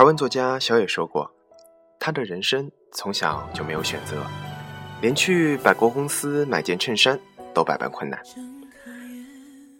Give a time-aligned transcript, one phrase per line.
[0.00, 1.30] 台湾作家小野说过，
[1.98, 4.24] 他的人生从小就没有选择，
[5.02, 7.20] 连去百货公司买件衬衫
[7.52, 8.18] 都百般困难。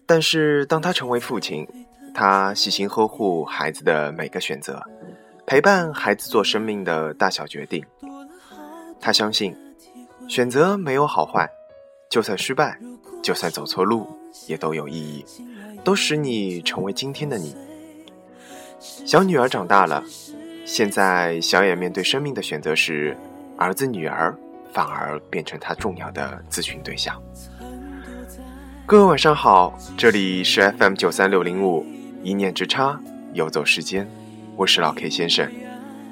[0.04, 1.66] 但是当他成为父亲，
[2.12, 4.82] 他细心呵护孩子的每个选择，
[5.46, 7.82] 陪伴孩子做生命的大小决定。
[9.00, 9.56] 他相信，
[10.28, 11.48] 选择没有好坏，
[12.10, 12.78] 就算失败，
[13.22, 14.06] 就算走错路，
[14.46, 15.24] 也都有意义，
[15.82, 17.56] 都使你成为今天的你。
[18.80, 20.02] 小女儿长大了，
[20.64, 23.14] 现在小野面对生命的选择时，
[23.58, 24.34] 儿子女儿
[24.72, 27.20] 反而变成他重要的咨询对象。
[28.86, 31.84] 各位晚上好，这里是 FM 九三六零五，
[32.22, 32.98] 一念之差，
[33.34, 34.08] 游走时间，
[34.56, 35.50] 我是老 K 先生，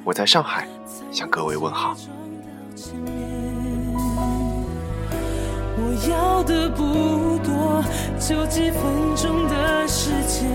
[0.05, 0.69] 我在上海
[1.11, 1.97] 向各位问好。
[5.81, 7.83] 我要的不多，
[8.21, 8.83] 就几分
[9.17, 10.47] 钟的时间，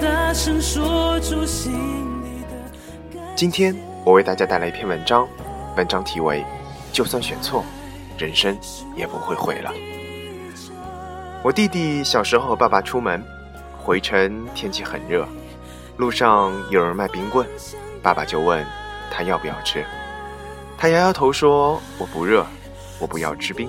[0.00, 1.72] 大声说出心
[2.22, 3.20] 里的。
[3.36, 5.28] 今天我为大家带来一篇文章，
[5.76, 6.40] 文章题为
[6.92, 7.64] 《就算选错，
[8.16, 8.56] 人生
[8.96, 9.70] 也不会毁了》。
[11.42, 13.22] 我弟弟小时候和爸爸出门，
[13.78, 15.26] 回程天气很热，
[15.96, 17.46] 路上有人卖冰棍，
[18.02, 18.64] 爸爸就问
[19.10, 19.84] 他要不要吃。
[20.78, 22.46] 他摇摇头说：“我不热，
[22.98, 23.68] 我不要吃冰。”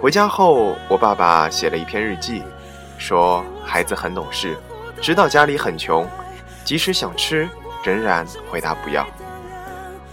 [0.00, 2.42] 回家后，我爸爸写了一篇日记，
[2.98, 4.56] 说孩子很懂事，
[5.02, 6.08] 知道家里很穷，
[6.64, 7.48] 即使想吃，
[7.82, 9.04] 仍然回答不要。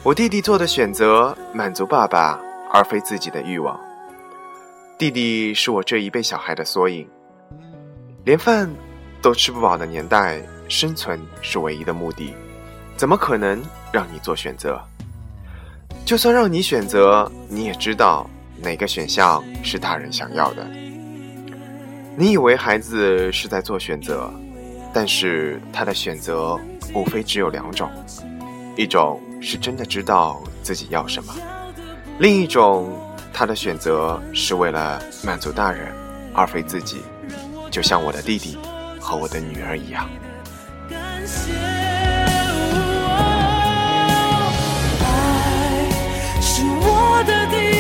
[0.02, 2.40] 我弟弟做的选择满足爸爸，
[2.74, 3.80] 而非自己的欲望。
[4.98, 7.08] 弟弟是我这一辈小孩的缩影。
[8.26, 8.68] 连饭
[9.22, 12.34] 都吃不饱的年代，生存是唯一的目的，
[12.98, 14.82] 怎么可能让你做选择？
[16.04, 18.28] 就算让你选择，你也知道
[18.60, 20.66] 哪个选项是大人想要的。
[22.18, 24.34] 你以为孩子是在做选择，
[24.94, 26.60] 但是他的选择
[26.94, 27.90] 无非只有两种：
[28.76, 31.34] 一种是真的知道自己要什么，
[32.18, 32.92] 另一种
[33.32, 35.94] 他的选择是为了满足大人，
[36.34, 37.02] 而非自己。
[37.72, 38.58] 就像我的弟弟
[39.00, 40.10] 和我的女儿一样。
[40.90, 41.54] 感谢。
[46.42, 47.79] 是我的第一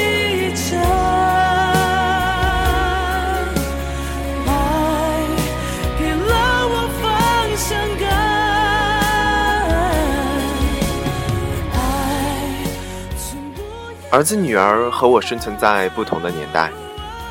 [14.11, 16.71] 儿子女儿和我生存在不同的年代，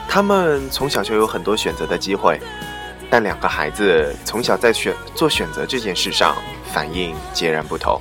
[0.09, 2.41] 他们从小就有很多选择的机会，
[3.11, 6.37] 但两个孩子从小在选做选择这件事上
[6.73, 8.01] 反应截然不同。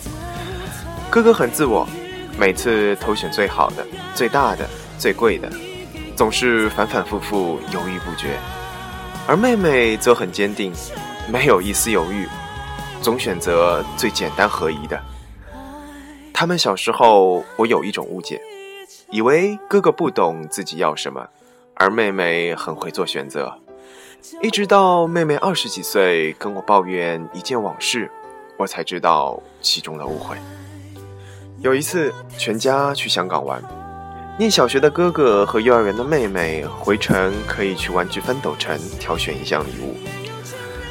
[1.10, 1.88] 哥哥很自我，
[2.38, 3.84] 每次投选最好的、
[4.14, 5.52] 最大的、最贵的，
[6.16, 8.28] 总是反反复复犹豫不决；
[9.28, 10.72] 而妹妹则很坚定，
[11.28, 12.28] 没有一丝犹豫，
[13.02, 15.02] 总选择最简单合宜的。
[16.32, 18.40] 他们小时候，我有一种误解。
[19.10, 21.28] 以为哥哥不懂自己要什么，
[21.76, 23.54] 而妹妹很会做选择。
[24.42, 28.12] 一直到妹妹二十几岁跟我抱怨一件往事，
[28.58, 30.36] 我才知道其中的误会。
[31.60, 33.64] 有一次，全家去香港玩，
[34.38, 39.96] 念小学的哥哥和幼儿园的妹妹回程可以去玩具翻斗城挑选一项礼物。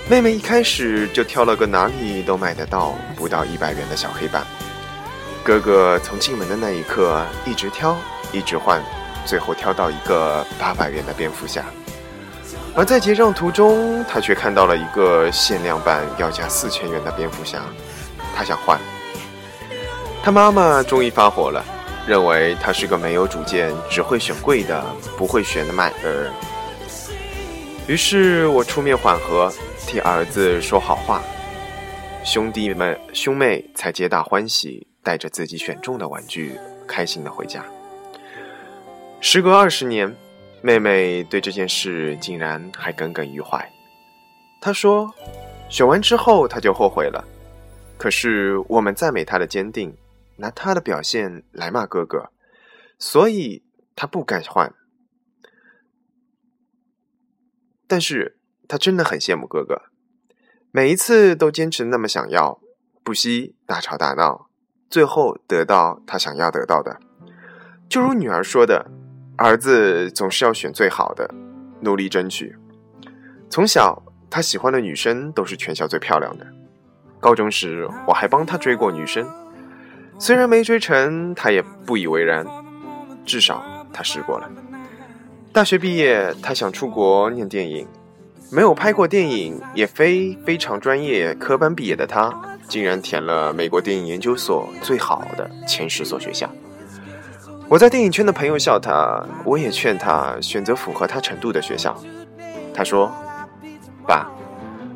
[0.08, 4.46] 妹妹一开始就挑了个哪里都买得到、不到一百元的小黑板。
[5.46, 7.96] 哥哥从进门的那一刻一直挑，
[8.32, 8.82] 一直换，
[9.24, 11.64] 最后挑到一个八百元的蝙蝠侠。
[12.74, 17.62] 而在结账途中，他却看到了一个限量版要价四千元的蝙蝠侠，
[18.34, 18.76] 他想换。
[20.20, 21.64] 他妈妈终于发火了，
[22.08, 24.84] 认为他是个没有主见、只会选贵的、
[25.16, 26.32] 不会选的买的人。
[27.86, 29.48] 于是我出面缓和，
[29.86, 31.22] 替儿子说好话，
[32.24, 34.84] 兄弟们兄妹才皆大欢喜。
[35.06, 37.64] 带着自己选中的玩具，开心的回家。
[39.20, 40.12] 时隔二十年，
[40.62, 43.72] 妹妹对这件事竟然还耿耿于怀。
[44.60, 45.14] 她说
[45.70, 47.24] ：“选完之后，她就后悔了。
[47.96, 49.96] 可是我们赞美她的坚定，
[50.38, 52.32] 拿她的表现来骂哥哥，
[52.98, 53.62] 所以
[53.94, 54.74] 她不敢换。
[57.86, 59.82] 但是她真的很羡慕哥哥，
[60.72, 62.60] 每一次都坚持那么想要，
[63.04, 64.50] 不惜大吵大闹。”
[64.88, 66.98] 最后得到他想要得到的，
[67.88, 68.86] 就如女儿说的
[69.36, 71.28] ：“儿子总是要选最好的，
[71.80, 72.56] 努力争取。”
[73.50, 76.46] 从小，他喜欢的女生都是全校最漂亮的。
[77.20, 79.28] 高中时，我还帮他追过女生，
[80.18, 82.46] 虽然没追成，他也不以为然，
[83.24, 84.48] 至少他试过了。
[85.52, 87.88] 大学毕业，他想出国念电影，
[88.50, 92.32] 没有拍过电影，也非非常专业科班毕业的他，
[92.68, 96.48] 竟然填了美国电影研究所最好的前十所学校。
[97.68, 102.00] 我在电影圈的朋友笑他，我也劝他选择符合他程度的学校。
[102.72, 103.10] 他说
[104.06, 104.30] ：“爸，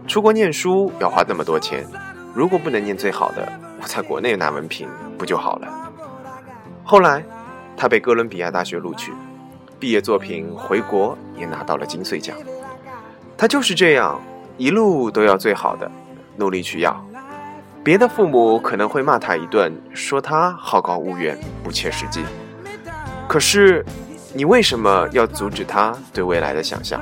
[0.07, 1.85] 出国念书要花那么多钱，
[2.33, 3.53] 如果不能念最好的，
[3.83, 4.89] 我在国内拿文凭
[5.19, 5.91] 不就好了？”
[6.85, 7.25] 后来，
[7.77, 9.13] 他被哥伦比亚大学录取，
[9.81, 12.37] 毕业作品回国也拿到了金穗奖。
[13.41, 14.21] 他就是这样，
[14.59, 15.91] 一路都要最好的，
[16.37, 16.95] 努力去要。
[17.83, 22.23] 别的父母可能会骂他一顿，说他好高骛远、不切实际。
[23.27, 23.83] 可是，
[24.35, 27.01] 你为什么要阻止他对未来的想象？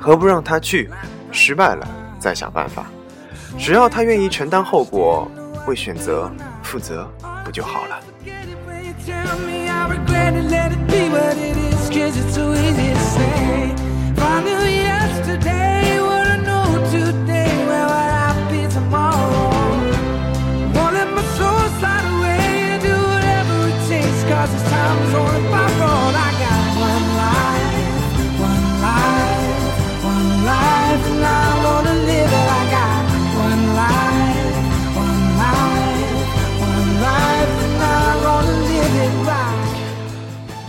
[0.00, 0.90] 何不让他去？
[1.30, 1.86] 失败了
[2.18, 2.86] 再想办法。
[3.56, 5.30] 只要他愿意承担后果，
[5.68, 6.28] 为选择
[6.64, 7.08] 负责，
[7.44, 8.00] 不就好了？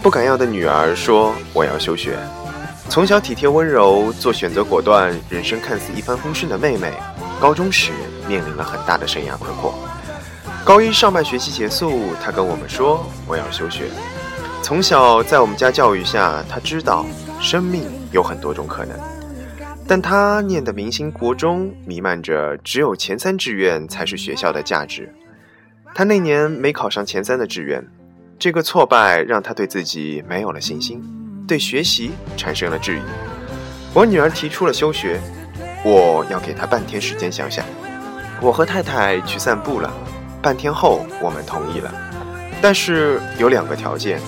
[0.03, 2.17] 不敢要的女儿说：“我要休学。”
[2.93, 6.93] 从小体贴温柔、做选择果断、人生看似一帆风顺的妹妹，
[7.41, 7.91] 高中时
[8.27, 9.73] 面临了很大的生涯困惑。
[10.63, 13.85] 高一上半学期结束，她跟我们说：“我要休学。”
[14.61, 17.03] 从小在我们家教育下，她知道
[17.41, 17.81] 生命
[18.11, 18.95] 有很多种可能，
[19.87, 25.11] 但她念的明星国中弥漫着只有前三志愿才是学校的价值。
[25.95, 27.83] 她那年没考上前三的志愿。
[28.37, 31.01] 这个挫败让她对自己没有了信心，
[31.47, 33.01] 对学习产生了质疑。
[33.93, 35.19] 我女儿提出了休学，
[35.83, 37.65] 我要给她半天时间想想。
[38.41, 39.93] 我和太太去散步了，
[40.41, 41.93] 半天后我们同意了，
[42.61, 44.19] 但是有两个条件：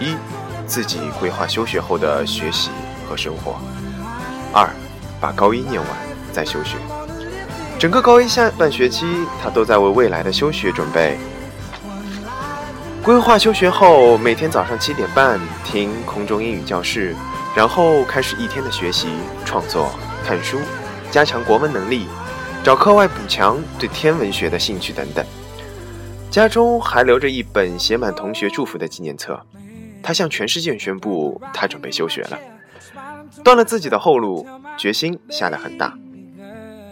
[0.00, 0.14] 一，
[0.66, 2.70] 自己规划休学后的学习
[3.08, 3.56] 和生活；
[4.54, 4.70] 二，
[5.20, 5.86] 把高一念完
[6.32, 6.76] 再休学。
[7.78, 9.04] 整个高一下半学期，
[9.42, 11.18] 她都在为未来的休学准备。
[13.04, 17.16] 规划休学后，每天早上七点半听空中英语教室，
[17.56, 19.08] 然后开始一天的学习、
[19.44, 19.90] 创作、
[20.24, 20.60] 看书，
[21.10, 22.06] 加强国文能力，
[22.62, 25.26] 找课外补强对天文学的兴趣等等。
[26.30, 29.40] 家中还留着一本写满同学祝福的纪念册。
[30.00, 32.38] 他向全世界宣布，他准备休学了，
[33.42, 34.46] 断了自己的后路，
[34.78, 35.92] 决心下得很大。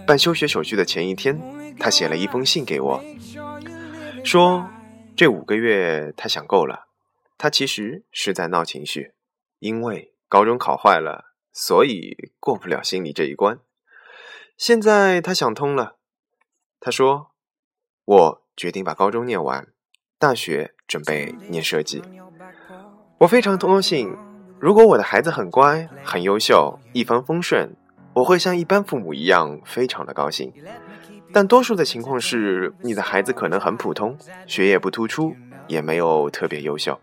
[0.04, 1.40] 办休学手续的前一天，
[1.78, 3.00] 他写了一封信给我，
[4.24, 4.66] 说。
[5.20, 6.87] 这五个月，他想够了。
[7.37, 9.12] 他其实是在闹情绪，
[9.58, 13.58] 因为高中考坏了，所以过不了心理这一关。
[14.56, 15.96] 现在他想通了，
[16.81, 17.32] 他说
[18.06, 19.69] ：“我决定把高中念完，
[20.19, 22.02] 大学准备念设计。”
[23.20, 24.17] 我非常高兴。
[24.58, 27.76] 如果我的孩子很乖、很优秀、一帆风顺，
[28.14, 30.50] 我会像一般父母一样，非常的高兴。
[31.32, 34.17] 但多数的情况是，你的孩子可能很普通，
[34.47, 35.35] 学业不突出，
[35.69, 36.99] 也没有特别优秀。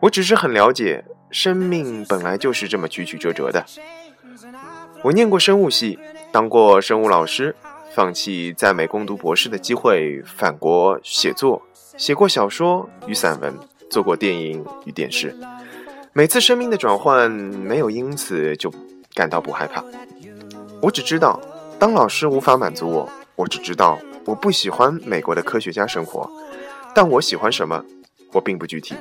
[0.00, 3.64] 我只是很了解，生命本来就是这么曲曲折折的。
[5.02, 5.98] 我念过生物系，
[6.32, 7.54] 当过生物老师，
[7.94, 11.62] 放弃在美攻读博士的机会，返国写作，
[11.96, 13.54] 写过小说与散文，
[13.88, 15.32] 做过电影与电视。
[16.12, 18.72] 每次生命的转换，没有因此就
[19.14, 19.84] 感到不害怕。
[20.80, 21.40] 我只知道。
[21.82, 26.30] 当老师无法满足我，我只知道我不喜欢美国的科学家生活，
[26.94, 27.84] 但我喜欢什么，
[28.30, 28.94] 我并不具体。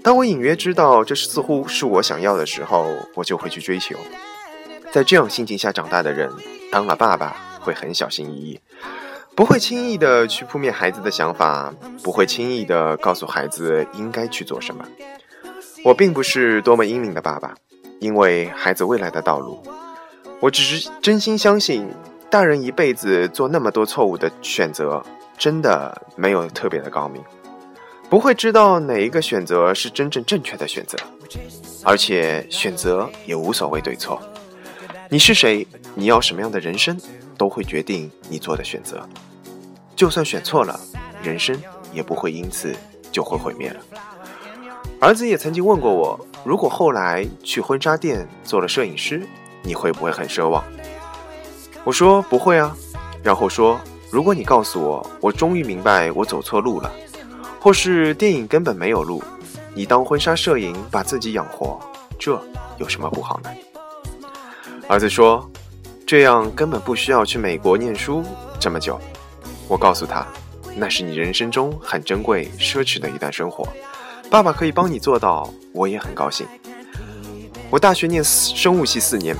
[0.00, 3.96] 当我隐约知道这似乎是我想要的时候，我就会去追求。
[4.92, 6.30] 在这样心情下长大的人，
[6.70, 8.60] 当了爸爸会很小心翼翼，
[9.34, 14.84] 不会轻易的去扑灭孩子的想法，不会轻易的告诉孩子应该去做什么。
[15.84, 17.56] 我并不是多么英明的爸爸，
[17.98, 19.60] 因为孩子未来的道路。
[20.44, 21.88] 我只是真心相信，
[22.28, 25.02] 大人一辈子做那么多错误的选择，
[25.38, 27.24] 真的没有特别的高明，
[28.10, 30.98] 不会知道哪一个选择是真正正确的选择，
[31.82, 34.20] 而且选择也无所谓对错。
[35.08, 36.94] 你是谁，你要什么样的人生，
[37.38, 39.02] 都会决定你做的选择。
[39.96, 40.78] 就算选错了，
[41.22, 41.58] 人生
[41.90, 42.70] 也不会因此
[43.10, 43.80] 就会毁灭了。
[45.00, 49.26] 儿子也曾经问过我，如果后来去婚纱店做了摄影师。
[49.64, 50.62] 你会不会很奢望？
[51.82, 52.76] 我说不会啊，
[53.22, 53.80] 然后说，
[54.10, 56.92] 如果你告诉我，我终于明白我走错路了，
[57.58, 59.22] 或是电影根本没有路，
[59.74, 61.80] 你当婚纱摄影把自己养活，
[62.18, 62.40] 这
[62.78, 63.50] 有什么不好呢？
[64.86, 65.50] 儿子说
[66.06, 68.22] ：“这样根本不需要去美国念书
[68.60, 69.00] 这么久。”
[69.66, 70.26] 我告诉他
[70.76, 73.66] ：“那是你人生中很珍贵、奢侈的一段生活，
[74.28, 76.46] 爸爸可以帮你做到，我也很高兴。”
[77.70, 79.34] 我大学念生物系四年，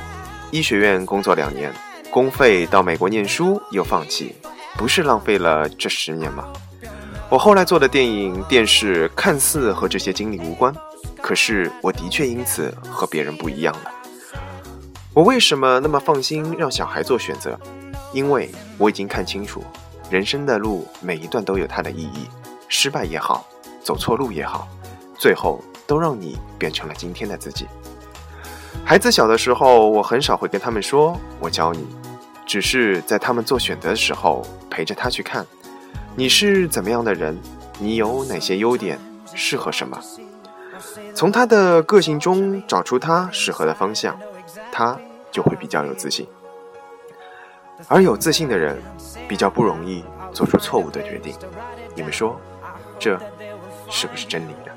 [0.55, 1.75] 医学院工作两年，
[2.13, 4.37] 公费到美国念书又放弃，
[4.79, 6.45] 不是浪费了这十年吗？
[7.29, 10.73] 我后来做的电影、电视看似和这些经历无关，
[11.21, 13.91] 可是我的确因此和别人不一样了。
[15.13, 17.59] 我为什么那么放心让小孩做选择？
[18.13, 19.61] 因为我已经看清楚，
[20.09, 22.29] 人生的路每一段都有它的意义，
[22.69, 23.45] 失败也好，
[23.83, 24.69] 走错路也好，
[25.19, 27.67] 最后都让你变成了今天的自己。
[28.85, 31.87] 孩子小的时候，我很少会跟他们说“我教你”，
[32.45, 35.45] 只是在他们做选择的时候陪着他去看，
[36.15, 37.37] 你是怎么样的人，
[37.79, 38.99] 你有哪些优点，
[39.35, 39.99] 适合什么，
[41.15, 44.17] 从他的个性中找出他适合的方向。
[44.71, 44.99] 他
[45.31, 46.27] 就会比较有自信，
[47.87, 48.77] 而有自信的人
[49.29, 51.33] 比较不容易做出错误的决定。
[51.95, 52.39] 你们说，
[52.99, 53.19] 这
[53.89, 54.73] 是不是真理呢？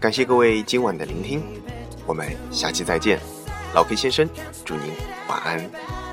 [0.00, 1.42] 感谢各位今晚的聆听，
[2.06, 3.20] 我们下期再见。
[3.74, 4.28] 老 K 先生，
[4.64, 4.90] 祝您
[5.28, 6.07] 晚安。